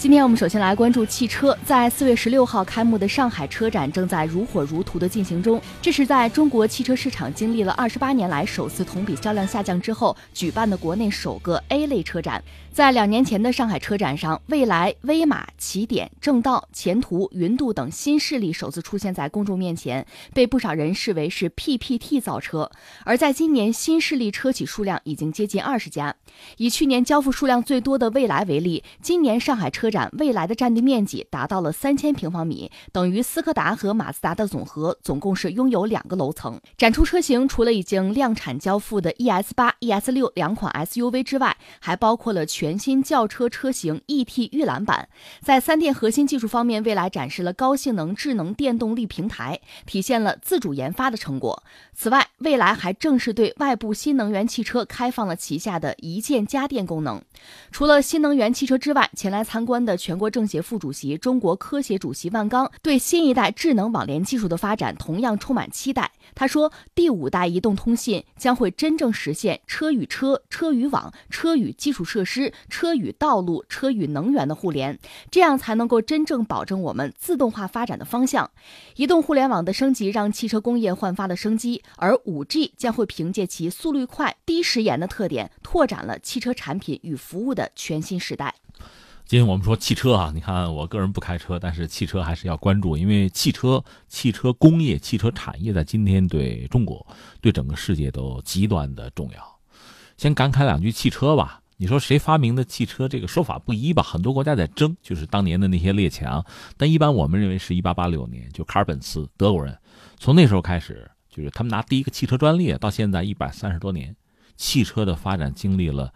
[0.00, 5.60] 今天我们首先来关注汽车，在四月十六号开幕的上海车展正在如火如荼的进行中。
[5.82, 12.42] 这是在中国汽车市场经历了二十八年来首次同比销量下降之后举办的国内首个 A 类车展。
[12.72, 22.70] 在两年前的上海车展上，蔚来、威马、起点、正道、前途、云度等新势力首次出现在公众面前，被不少人视为是 PPT 造车。
[23.04, 26.14] 而在今年，新势力车企数量已经接近二十家。
[26.56, 36.60] 以去年交付数量最多的蔚来为例，今年上海车展未来的占地面积达到了三千平方米，等于斯柯达和马自达的总和，总共是拥有两个楼层。
[36.78, 45.08] 展出车型除了已经量产交付的 ES 八、ES 六两款 SUV 之外，还包括了全新轿车车型 ET 预览版。
[45.42, 51.62] 在三电核心技术方面，未来展示了高性能智能电动力平台，体现了自主研发的成果。
[51.92, 57.20] 此外，未来还正式对外部新能源汽车开放了旗下的一键家电功能。
[57.72, 59.79] 除了新能源汽车之外，前来参观。
[59.84, 66.10] 的全国政协副主席、中国科协主席万钢对新一代智能网联技术的发展同样充满期待。
[66.34, 74.98] 他说：“第五代移动通信将会真正实现车与车、车与网、车与基础设施、车与道路、车与能源的互联，
[75.30, 78.50] 这样才能够真正保证我们自动化发展的方向。
[78.96, 88.54] 移动互联网的升级让汽车工业焕发了生机，而五 G 将会凭借其速率快、低时延的特点，拓展了汽车产品与服务的全新时代。”
[89.30, 97.06] 今天我们说汽车啊，你看我个人不开车，但是汽车还是要关注，因为汽车、汽车工业、汽车产业在今天对中国、
[97.40, 99.58] 对整个世界都极端的重要。
[100.16, 101.62] 先感慨两句汽车吧。
[101.76, 103.08] 你说谁发明的汽车？
[103.08, 104.02] 这个说法不一吧？
[104.02, 106.44] 很多国家在争，就是当年的那些列强。
[106.76, 109.78] 但一般我们认为是一八八六年，就卡尔本茨德国人，
[110.18, 114.16] 从那时候开始，就是他们拿第一个汽车专利，到现在一百三十多年，
[114.56, 116.12] 汽车的发展经历了。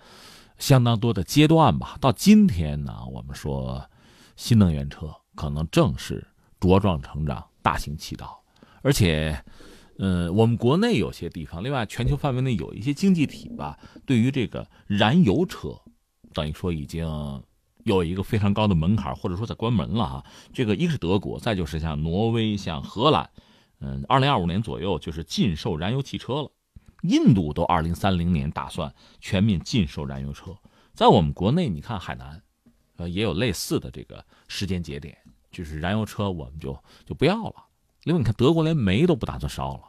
[0.64, 3.84] 相当多的阶段吧，到今天呢，我们说
[4.34, 6.26] 新能源车可能正是
[6.58, 8.42] 茁壮成长、大行其道，
[8.80, 9.44] 而且，
[9.98, 15.78] 呃，我们国内有些地方，另外全球范围内有一些经济体吧，对于这个燃油车，
[16.32, 17.04] 等于说已经
[17.84, 20.24] 有一个非常高的门槛，或者说在关门了哈。
[20.54, 23.28] 这个一个是德国，再就是像挪威、像荷兰，
[23.80, 26.50] 嗯，二零二五年左右就是禁售燃油汽车了。
[27.04, 30.56] 印度都二零三零年打算全面禁售燃油车，
[30.94, 32.42] 在我们国内，你看海南，
[32.96, 35.16] 呃，也有类似的这个时间节点，
[35.50, 37.54] 就是燃油车我们就就不要了。
[38.04, 39.82] 另外，你看德国连煤都不打算烧了，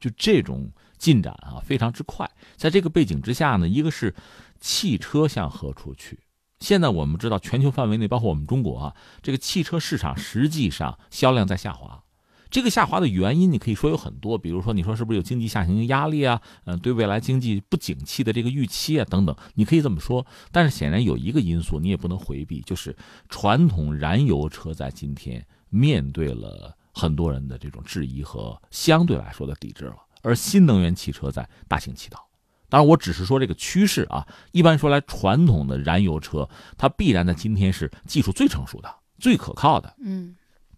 [0.00, 2.30] 就这种进展啊，非常之快。
[2.56, 4.14] 在这个背景之下呢，一个是
[4.58, 6.18] 汽车向何处去？
[6.60, 12.02] 现在我们知道，全球范围内，包括我们中国啊，这个汽车市场实际上销量在下滑。
[12.50, 16.40] 这个下滑的原因，你可以说有很多，比如说你说是不是有经济下行压力啊？
[16.64, 20.24] 嗯，对未来经济不景气的这个预期啊，等等，你可以这么说。
[20.52, 22.96] 但是显然有一个因素你也不能回避，就是
[23.28, 32.24] 传统燃油车在今天面对了很多人的这种质疑和相对来说的抵制了，而新能源汽车在大行其道。
[32.68, 34.26] 当然，我只是说这个趋势啊。
[34.52, 39.94] 一般说来，传统的燃油车它必然在今天是技术最成熟的、最可靠的。
[40.00, 40.34] 嗯。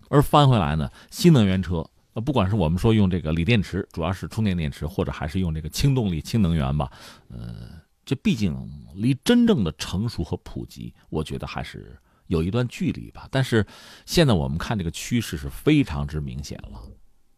[0.08, 6.90] 而翻回来呢，新能源车，呃，不管是我们说用这个锂电池，主要是充电电池，或者还是用这个氢动力、氢能源吧，
[7.28, 7.70] 呃，
[8.04, 8.56] 这毕竟
[8.94, 13.28] 离真正的成熟和普及，我觉得还是有一段距离吧。
[13.30, 13.66] 但是
[14.06, 16.80] 现在我们看这个趋势是非常之明显了。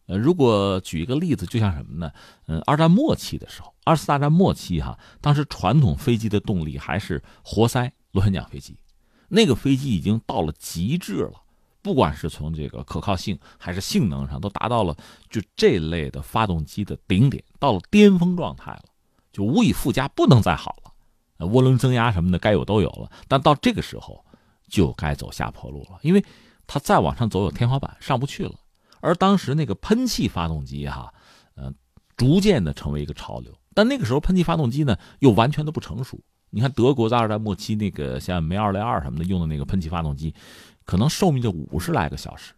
[0.07, 2.13] 呃，如果举一个例子，就像什么呢？
[2.47, 8.77] 嗯，二战末期的时候，二次大战末期哈，当时传统飞机的动力还是活塞螺旋桨飞机，
[9.29, 11.43] 那个飞机已经到了极致了。
[11.83, 14.97] 不管是从这个可靠性还是性能上，都达到了
[15.29, 18.85] 就这类的发动机的顶点，到了巅峰状态了，
[19.33, 21.47] 就无以复加，不能再好了。
[21.47, 24.23] 涡轮增压什么的该有都有了，但到这个时候
[24.69, 26.23] 就该走下坡路了，因为
[26.67, 28.53] 它再往上走有天花板，上不去了。
[29.01, 31.11] 而当时那个喷气发动机哈，
[31.55, 31.73] 呃，
[32.15, 36.21] 逐渐的成为一个潮流，但那个时候喷气发动机呢又完全的不成熟。
[36.51, 40.35] 你看德国在二战末期那个像梅二零二什么的用的那个喷气发动机。
[40.91, 42.53] 可能寿命就五十来个小时，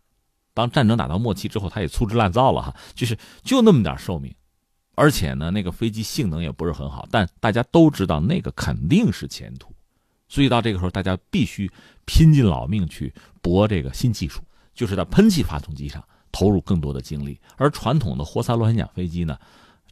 [0.54, 4.34] 当战争打到末期之后，它也粗制滥造了哈，就是就那么点寿命，
[4.94, 9.70] 而且呢，那个飞机性能也不是很好，但大家都知道那个肯定是前途，
[10.28, 11.70] 所以到这个时候，大家必须
[12.06, 13.12] 拼尽老命去
[13.42, 14.40] 搏这个新技术，
[14.72, 16.02] 就是在喷气发动机上
[16.32, 19.38] 投入更多的精力，而传统的活塞螺旋桨飞机呢，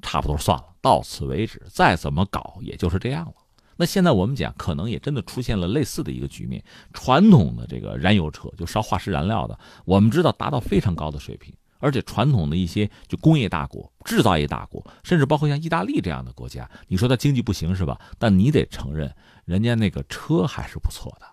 [0.00, 3.34] 差不多算了，到此为止，再怎么搞也就是这样了。
[3.80, 6.62] 那现在我们讲，可能也真的出现了类似的一个局面。
[6.92, 17.98] 传统的这个燃油车，就烧化石燃料的，我们知道达到非常高的水平，而且传统的一些就工业大国、制造业大国，甚至包括像意大利这样的国家，你说它经济不行是吧？
[18.18, 19.10] 但你得承认，
[19.46, 21.24] 人家那个车还是不错的。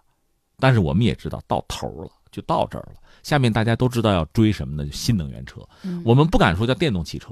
[0.57, 2.95] 但是我们也知道到头了，就到这儿了。
[3.23, 4.89] 下面大家都知道要追什么呢？
[4.89, 5.59] 新能源车。
[6.05, 7.29] 我们不敢说叫电动汽车，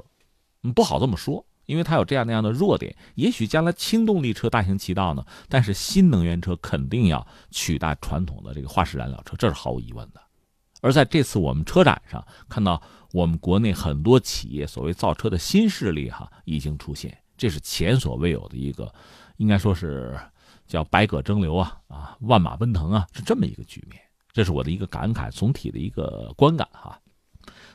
[0.62, 2.96] 嗯，不好这么说，因为它有这样那样的弱点。
[3.14, 10.20] 也许将来轻动力车大行其道呢，但是新能源车肯定要取代传统的这个化石燃料车，这是毫无疑问的。
[10.80, 12.80] 而在这次我们车展上看到，
[13.12, 18.92] 我们国内很多企业所谓造车的新势力哈已经出现，这是前所未有的一个，
[19.38, 20.18] 应该说是
[20.66, 24.00] 叫百舸争流啊啊，万马奔腾啊，是这么一个局面。
[24.32, 27.00] 这是我的一个感慨，总体的一个观感哈。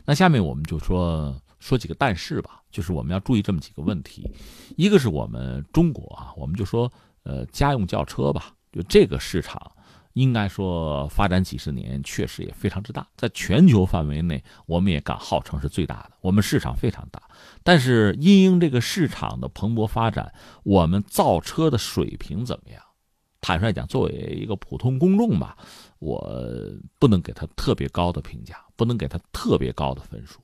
[0.05, 4.29] 那下面我们就说说几个但是吧，就是我们要注意这么几个问题。
[4.75, 6.91] 一个是我们中国啊，我们就说
[7.23, 9.71] 呃家用轿车吧，就这个市场
[10.13, 17.21] 应该说发展几十年，确实也非常之大，在全球范围内，我们也敢号称是最大的，我们市场非常大。
[17.63, 20.33] 但是因应这个市场的蓬勃发展，
[20.63, 22.81] 我们造车的水平怎么样？
[23.39, 25.57] 坦率讲，作为一个普通公众吧，
[25.99, 26.29] 我
[26.99, 30.39] 不能给他特别高的评价，不能给他特别高的分数，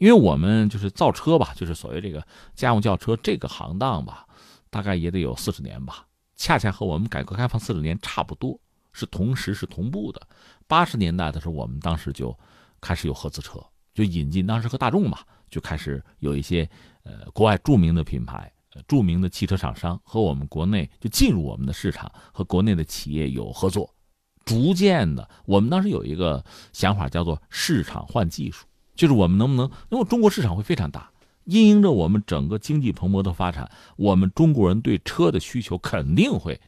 [0.00, 4.26] 因为我们就是造车吧，就是所谓这个家用轿车这个行当吧，
[4.70, 6.06] 大概也得有四十年吧，
[6.36, 8.58] 恰恰和我们改革开放四十年差不多，
[8.94, 10.20] 是同时是同步的。
[10.66, 12.34] 八十年代的时候，我们当时就
[12.80, 13.62] 开始有合资车，
[13.92, 15.18] 就引进，当时和大众嘛，
[15.50, 16.66] 就开始有一些
[17.02, 18.50] 呃国外著名的品牌。
[18.86, 23.92] 著名的汽车厂商和我们国内就进入我们的市场，和国内的企业有合作，
[24.44, 26.42] 逐渐的，我们当时有一个
[26.72, 28.64] 想法叫做市场换技术，
[29.00, 31.10] 就是我们能不能，因为中国市场会非常大，
[31.44, 36.60] 因应着我们整个经济蓬勃的发展，我们中国人对车的需求肯定会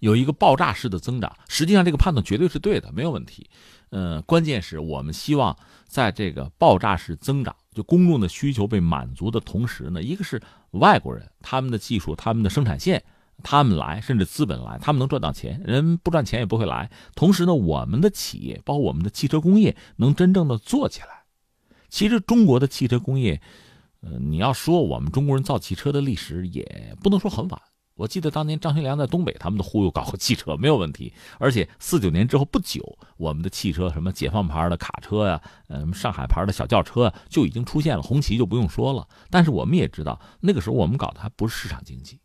[0.00, 1.34] 有一个爆炸式的增长。
[1.48, 3.48] 实际上，这个判断绝对是对的，没有问题。
[3.88, 7.56] 嗯，关键是我们希望在这个爆炸式增长。
[7.74, 10.42] 就公众的需求被满足的同时呢，一个是
[10.72, 13.02] 外国人，他们的技术、他们的生产线，
[13.42, 16.90] 他们来，甚至资本来，他们能赚到钱，人不赚钱也不会来。
[17.14, 21.21] 同时呢，我们的企业，包括我们的汽车工业，能真正的做起来。
[21.92, 23.38] 其实中国的汽车工业，
[24.00, 27.62] 呃，你要说我们中国人造汽车的历史，也不能说很晚。
[27.96, 31.12] 我记得当年张学良在东北，他们都忽悠搞过汽车 没有问题。
[31.38, 32.80] 而且四九年之后不久，
[33.18, 39.06] 我们的汽车什么解放牌的卡车呀，呃，上海牌的小轿车就已经出现了，红旗就不用说了。
[39.28, 42.18] 但是我们也知道，那个时候我们搞的还不是市场经济，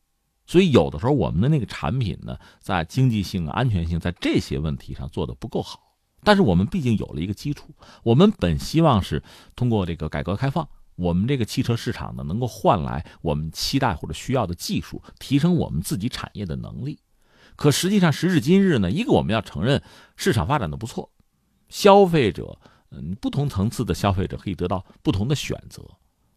[0.46, 5.87] 所以有的时候我们的那个产品呢，在经济性、安全性，在这些问题上做的不够好。
[6.28, 9.24] 但是我们毕竟有了一个基础，我们本希望是
[9.56, 10.68] 通过这个改革开放。
[10.98, 17.00] 我们这个汽车市场呢，能够换来我们期待或者需要的技术，提升我们自己产业的能力。
[17.56, 19.82] 可实际上，时至今日呢，一个我们要承认
[20.18, 21.10] 市场发展的不错，
[21.70, 22.60] 消费者，
[22.90, 25.82] 嗯，不同层次的消费者可以得到不同的选择。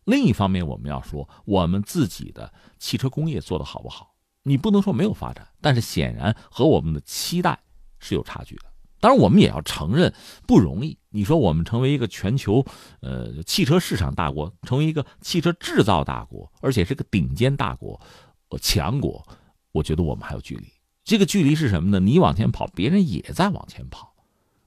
[0.05, 4.15] 另一方面，我们要说我们自己的汽车工业做得好不好？
[4.45, 7.59] 你不能说没有发展，但是显然和我们的期待
[7.99, 8.70] 是有差距的。
[9.01, 10.13] 当然，我们也要承认
[10.47, 10.97] 不容易。
[11.09, 12.65] 你说我们成为一个全球，
[13.01, 18.01] 呃，汽车市场大国，成为一个汽车制造大国，而且是个顶尖大国、
[18.51, 19.27] 呃强国，
[19.73, 20.67] 我觉得我们还有距离。
[21.03, 21.99] 这个距离是什么呢？
[21.99, 24.10] 你往前跑，别人也在往前跑。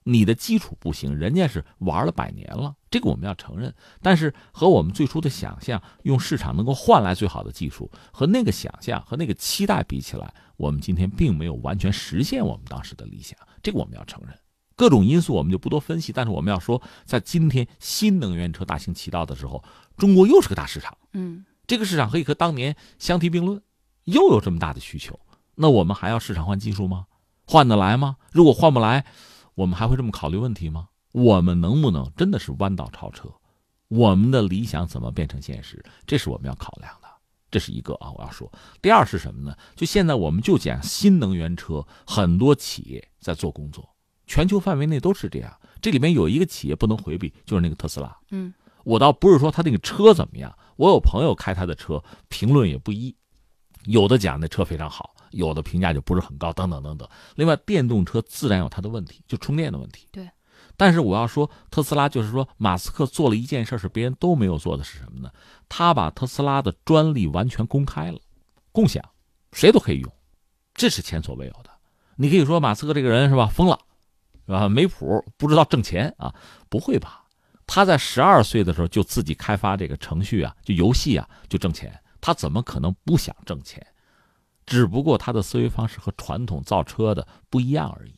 [0.04, 3.74] 你的基础不行，人家是玩了百年了，这个我们要承认。
[4.02, 13.38] 但是和我们最初的想象，用市场能够换来最好的技术，和那个想象和那个期待比起来，我们今天并没有完全实现我们当时的理想。
[13.62, 14.38] 这个我们要承认，
[14.76, 16.12] 各种因素我们就不多分析。
[16.12, 19.64] 但是我们要说，在今天新能源车大行其道的时候，
[19.96, 20.98] 中国又是个大市场。
[21.14, 23.62] 嗯，这个市场可以和当年相提并论，
[24.04, 25.18] 又有这么大的需求，
[25.56, 27.06] 那我们还要市场换技术吗？
[27.46, 28.18] 换得来吗？
[28.32, 29.06] 如果换不来，
[29.56, 30.88] 我们还会这么考虑问题吗？
[31.12, 33.30] 我们能不能真的是弯道超车？
[33.88, 35.84] 我们的理想怎么变成现实？
[36.08, 37.08] 这是我们要考量的。
[37.52, 38.52] 这是一个啊，我要说。
[38.82, 39.56] 第二是什么呢？
[39.76, 43.88] 就现在我们就讲新能源车，很多企业在做工作，
[44.26, 45.56] 全球范围内都是这样。
[45.80, 48.18] 这里面有一个企业不能回避，就是那个特斯拉。
[48.32, 48.52] 嗯，
[48.84, 53.16] 我倒不是说他那个车怎么样，我有朋友开他的车，评论也不一，
[53.86, 57.08] 有的讲那车非常好，有的评价就不是很高，等等等等。
[57.36, 60.08] 另外，电动车自然有它的问题，就充电的问题。
[60.12, 60.30] 对。
[60.76, 65.30] 但是我要说，特斯拉就是说，马斯克做了一件事，是别人都没有做的，是什么呢？
[65.70, 68.20] 他把特斯拉的专利完全公开了，
[68.72, 69.04] 共享，
[69.52, 70.12] 谁都可以用，
[70.74, 71.70] 这是前所未有的。
[72.16, 73.78] 你可以说马斯克这个人是吧，疯了，
[74.48, 74.68] 是吧？
[74.68, 76.34] 没谱，不知道挣钱啊？
[76.70, 77.24] 不会吧？
[77.68, 81.98] 他在十二岁的时候就自己开发这个程序啊，就游戏啊，就挣钱。
[82.20, 83.86] 他怎么可能不想挣钱？
[84.66, 88.14] 只不过他的思维方式和传统造车的不一样而已。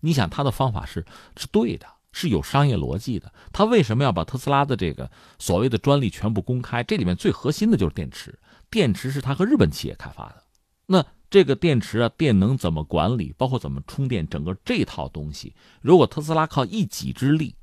[0.00, 1.04] 你想他的方法是
[1.36, 3.32] 是对的，是有商业逻辑的。
[3.52, 6.82] 他为什么要把特斯拉的这个所谓的专利全部公开？
[6.82, 8.38] 这里面最核心的就是电池，
[8.70, 10.42] 电池是他和日本企业开发的。
[10.86, 17.54] 那这个电池啊，电能怎么管理，包括怎么充电，整个这套东西，如果特斯拉靠一己之力，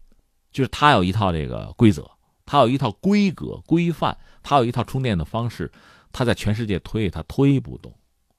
[0.51, 2.09] 就是他有一套这个规则，
[2.45, 5.69] 他有一套规格规范，他有一套充电的方式，
[6.13, 7.93] 他在全世界推，他推不动。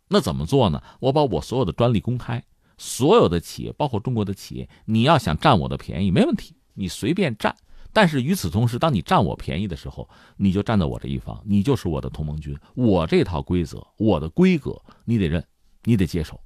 [0.08, 0.82] 那怎么做呢？
[1.00, 2.42] 我把我所有的专利公开，
[2.76, 7.54] 所有的企业，包括中国的企业，你要想占我的便宜，没问题，你随便占。
[7.92, 12.56] 但是与此同时，当你占我便宜的时候，你就站在我这一方，你就是我的同盟军。
[12.74, 15.44] 我这套规则，我的规格，你得认，
[15.84, 16.38] 你得接受，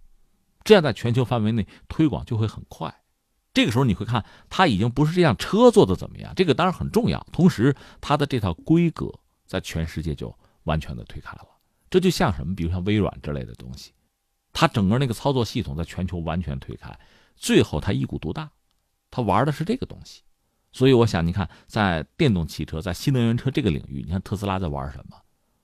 [0.65, 2.95] 这样在全球范围内推广就会很快。
[3.53, 7.25] 这个时候你会看，它已经不是这辆车做的怎么样，这个当然很重要。
[7.33, 9.13] 同时，它的这套规格
[9.47, 11.47] 在全世界就完全的推开了。
[11.93, 12.57] 这就像什么？
[12.57, 13.93] 比如像微软之类的东西，
[14.51, 16.99] 它整个那个操作系统在全球完全推开，
[17.37, 18.51] 最后它一股独大，
[19.11, 20.23] 它玩的是这个东西。
[20.73, 25.19] 所以我想，你看，在电动汽车、在新能源车这个领域，你看特斯拉在玩什么？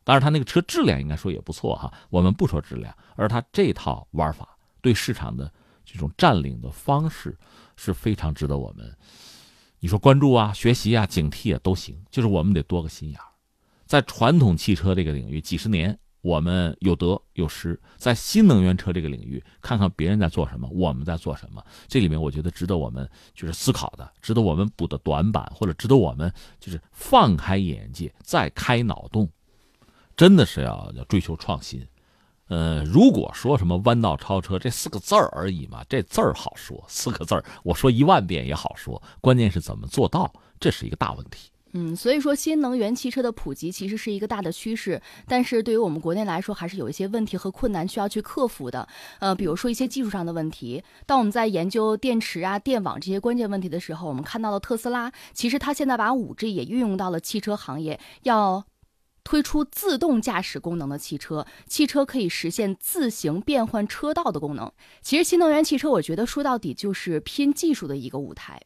[0.05, 1.91] 当然，它那个车质量应该说也不错哈。
[2.11, 5.51] 我们不说质量，而它这套玩法对市场的
[5.83, 7.35] 这种占领的方式
[7.75, 8.95] 是非常值得我们，
[9.81, 11.99] 你说关注啊、学习啊、警惕啊都行。
[12.11, 13.19] 就是我们得多个心眼，
[13.87, 15.99] 在传统汽车这个领域，几十年。
[16.21, 21.65] 我们有得有失，在新能源车这个领域，看看别人在做什么，我们在做什么。
[21.87, 29.29] 这里面我觉得值得我们就是思考的，值得我们补的短板，或者值得我们就是放开眼界，再开脑洞。
[30.17, 31.87] 真的是要要追求创新。
[32.49, 41.51] 呃，如果说什么弯道超车这四个字儿而已嘛，这字儿好说，四个字儿我说一万遍也好说，关键是怎么做到，这是一个大问题。
[41.73, 48.89] 嗯，所以说新能源汽车的普及其实是一个大的趋势，但是对于我们国内来说，还是有一些问题和困难需要去克服的。
[49.19, 50.83] 呃，比如说一些技术上的问题。
[51.05, 58.65] 当我们在研究电池啊、电网这些关键问题的时候，我们看到了特斯拉，其实它现在把五 G 也运用到了汽车行业，要
[59.23, 64.73] 推出自动驾驶功能的汽车，汽车可以实现自行变换车道的功能。
[65.03, 68.59] 其实新能源汽车，我觉得说到底就是拼技术的一个舞台。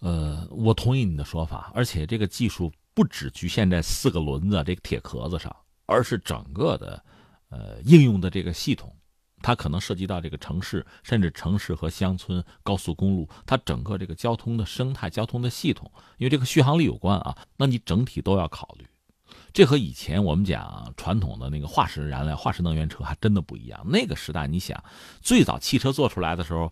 [0.00, 5.54] 呃，我同意你的说法，而且这个技术不只局限在四个轮子这个铁壳子上，
[5.86, 7.02] 而是整个的，
[7.48, 8.94] 呃，应用的这个系统，
[9.40, 18.86] 它可能涉及到这个城市，甚至城市和乡村、高速公路，它整个这个交通的生态、交通的系统，因为这个续航力有关啊，那你整体都要考虑。
[19.52, 23.82] 这和以前我们讲传统的那个化石燃料、化石能源车还真的不一样。
[23.88, 24.84] 那个时代，你想，
[25.22, 26.70] 最早汽车做出来的时候，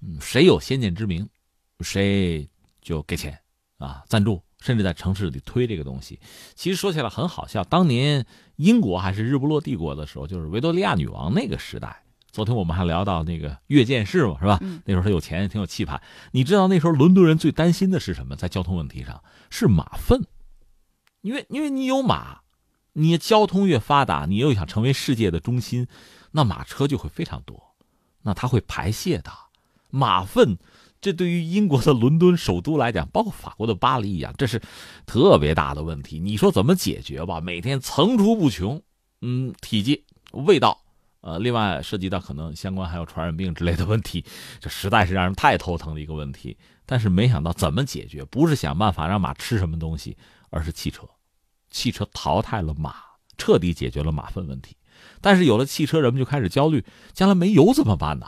[0.00, 1.28] 嗯，谁有先见之明，
[1.80, 2.48] 谁。
[2.86, 3.36] 就给钱，
[3.78, 6.20] 啊，赞助，甚至在城市里推这个东西。
[6.54, 8.24] 其实说起来很好笑，当年
[8.54, 12.04] 英国还是日不落帝国的时候，就是维多利亚女王那个时代。
[12.30, 14.60] 昨天我们还聊到那个阅见士嘛，是吧？
[14.84, 16.00] 那时候他有钱，挺有气派。
[16.30, 18.36] 你知道那时候伦敦人最担心的是什么？
[18.36, 20.24] 在交通问题上是马粪，
[21.22, 22.42] 因为因为你有马，
[22.92, 25.88] 你交通越发达，你又想成为世界的中心，
[26.30, 27.74] 那马车就会非常多，
[28.22, 29.32] 那它会排泄的
[29.90, 30.56] 马粪。
[31.06, 34.60] 这对于英国的伦敦首都来讲，包括法国的巴黎一样，这是
[35.06, 36.18] 特别大的问题。
[36.18, 37.40] 你说怎么解决吧？
[37.40, 38.82] 每天层出不穷，
[39.20, 40.76] 嗯，体积、味道，
[41.20, 44.24] 呃，另外涉及到可能相关还有传染病之类的问题，
[44.58, 46.56] 这实在是让人太头疼的一个问题。
[46.84, 48.24] 但是没想到怎么解决？
[48.24, 50.16] 不是想办法让马吃什么东西，
[50.50, 51.08] 而是汽车，
[51.70, 52.96] 汽车淘汰了马，
[53.38, 54.74] 彻底解决了马粪问题。
[55.20, 58.26] 但是有了汽车，人们就开始焦虑，将来没油怎么办呢？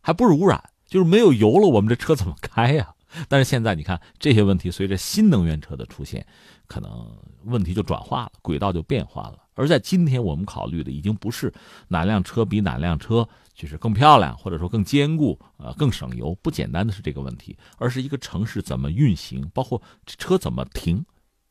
[0.00, 0.70] 还不是污染。
[0.88, 2.94] 就是没有油了，我们这车怎么开呀？
[3.28, 6.26] 但是现在你看这些问题，随着新能源车的出现，
[6.66, 9.38] 可能问题就转化了，轨道就变化了。
[9.54, 11.52] 而在今天，我们考虑的已经不是
[11.88, 21.04] 哪辆车比哪辆车就是更漂亮，或者说更坚固，呃，更省油，不简单的是这个问题，而是一个城市怎么运行，包括车怎么停，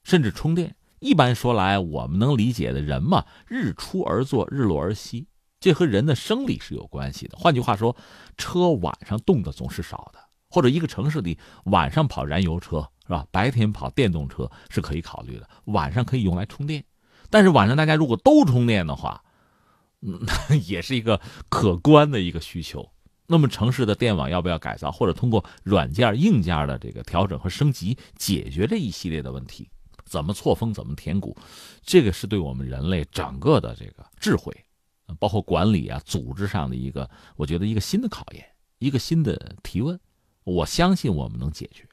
[0.04, 0.76] 甚至充电。
[1.00, 5.28] 一般说来，我们能理解的人嘛，日出而作，日落而息。
[5.68, 7.38] 这和人的生理是有关系的。
[7.38, 7.94] 换句话说，
[8.38, 10.20] 车晚上动的总是少的，
[10.50, 13.28] 或者一个城市里晚上跑燃油车是吧？
[13.32, 16.82] 白天跑电动车是可以考虑的，晚上可以用来充电。
[17.30, 19.22] 但是晚上大家如果都充电的话，
[20.00, 21.20] 那 也是一个
[21.50, 22.90] 可观的一个需求。
[23.26, 29.70] 那么城市的电网要不要改造，或者通过软件、硬件的这个调整和升级，解决这一系列的问题？
[30.06, 31.36] 怎么错峰，怎么填谷？
[31.84, 34.56] 这个是对我们人类整个的这个智慧。
[35.20, 38.46] 包括管理啊、组织上的一个，我觉得一个新的考验，
[38.80, 40.00] 一个新的提问，
[40.44, 41.88] 我相信我们能解决。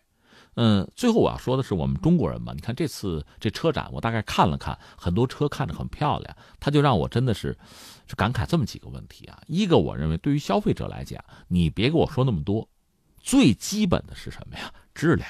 [0.57, 7.59] 嗯，最后我要说的是，我们中国人嘛，你看这次这车展，我大概看了看，很多车看着很漂亮，它就让我真的是，
[8.07, 9.43] 是感慨这么几个问题啊。
[9.49, 12.69] 一个，我认为对于消费者来讲，你别跟我说那么多，
[13.19, 14.73] 最基本的是什么呀？
[14.95, 15.29] 质量，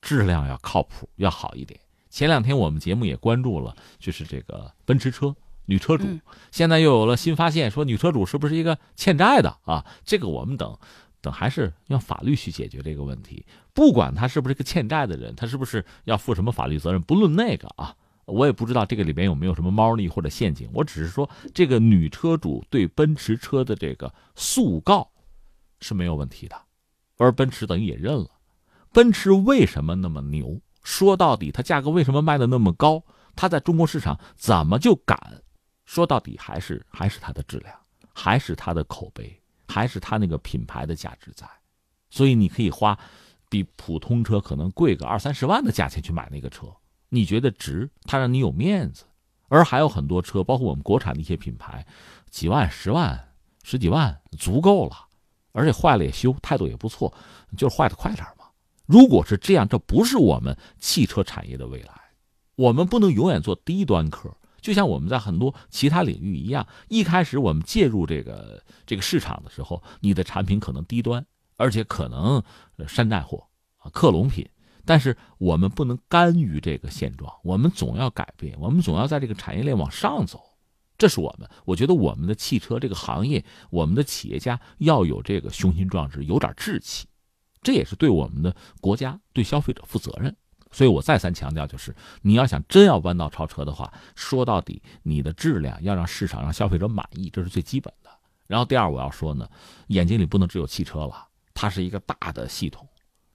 [0.00, 1.78] 质量要靠谱，要好一点。
[2.08, 5.36] 前两天我们节目也关注了，就是这个奔驰车。
[5.66, 6.06] 女车主。
[6.50, 9.84] 现在又有了新发现，说女车主是不是一个欠债的啊？
[10.04, 10.76] 这个我们等
[11.20, 13.44] 等还是用法律去解决这个问题。
[13.74, 17.94] 不管他是不是个欠债的人，他是不是要负什么法律责任，不论那个啊，
[18.24, 20.68] 我也不知道这个里边有没有什么猫腻或者陷阱。
[20.72, 25.10] 我只是说，这个女车主对奔驰车的这个诉告
[25.80, 26.56] 是没有问题的，
[27.18, 28.30] 而奔驰等于也认了。
[28.92, 30.58] 奔驰为什么那么牛？
[30.82, 33.02] 说到底，它价格为什么卖的那么高？
[33.34, 35.42] 它在中国市场怎么就敢？
[35.86, 37.74] 说到底，还是还是它的质量，
[38.12, 41.48] 还是它的口碑，还是它那个品牌的价值在。
[42.10, 42.98] 所以你可以花
[43.48, 46.66] 比普通车可能贵个二三十万的价钱去买那个车，
[47.08, 47.88] 你觉得值？
[48.02, 49.04] 它让你有面子。
[49.48, 51.86] 而还有很多车，包括我们国产的一些品牌，
[52.30, 55.06] 几万、十万、十几万足够了，
[55.52, 57.14] 而且坏了也修，态度也不错，
[57.56, 58.46] 就是坏的快点嘛。
[58.86, 61.92] 如果是这样，这不是我们汽车产业的未来。
[62.56, 66.66] 我们不能永远做低端客，就像我们在很多其他领域一样。
[66.88, 71.24] 一开始我们介入这个这个市场的时候，你的产品可能低端，
[71.56, 72.42] 而且可能
[72.88, 73.46] 山寨货、
[73.92, 74.44] 克隆品。
[74.84, 80.42] 但是我们不能甘于这个现状，我们总要改变，我们总要在这个产业链往上走。
[80.98, 87.06] 这是我们，我觉得我们的汽车这个行业，我们的企业家要有这个雄心壮志，有点志气。
[87.62, 90.34] 这也是对我们的国家、对消费者负责任，
[90.76, 98.10] 所以我再三强调，就是你要想真要弯道超车的话，说到底，你的质量要让市场、让消费者满意，这是最基本的。
[98.46, 99.48] 然后第二，我要说呢，
[99.86, 102.86] 眼睛里不能只有汽车了，它是一个大的系统，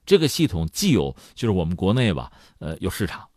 [0.05, 3.27] 这个系统既有就是我们国内吧，呃，有市场，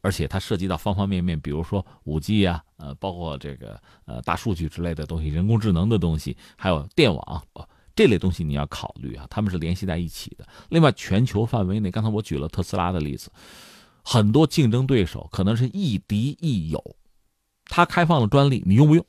[0.00, 7.42] 而且它涉及到方方面面，比如说五 G 啊，呃，包括这个呃大数据之类的东西，人工智能的东西，还有电网。
[8.02, 10.44] 这类东西你要考虑啊，他们是联系在一起的。
[10.70, 13.30] 另外，全球范围内，刚才我举了特斯拉的例子，
[14.02, 16.96] 很多竞争对手可能是亦敌亦友。
[17.66, 19.06] 他开放了专利，你用不用？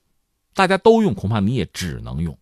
[0.53, 2.37] 大家都用，恐怕你也只能用，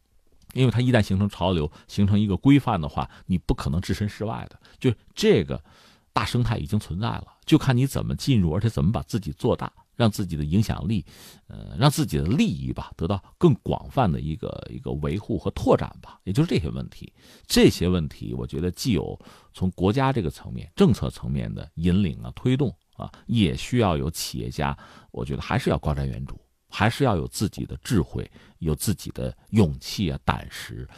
[0.54, 4.60] 因为它一旦形成潮流，形成一个规范的话，你不可能置身事外的。
[4.78, 5.64] 就这个
[6.12, 9.72] 大生态已经存在了，就看你怎么进入，而且怎么把自己做大。
[10.02, 11.06] 让自己的影响力，
[11.46, 17.14] 呃，让自己的利益吧得到更广泛的一个一个维护和拓展吧，也就是这些问题。
[17.46, 19.18] 这些问题，我觉得既有
[19.54, 24.76] 从国家这个层面、政策层面的引领啊、推动啊，也需要有企业家，
[25.12, 26.36] 我觉得还是要高瞻远瞩，
[26.68, 30.90] 还是要有自己的智慧、有自己的勇气啊、胆识，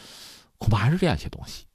[0.57, 1.65] 恐怕还是这样一些东西。